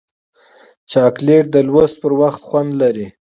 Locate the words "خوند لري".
2.47-3.07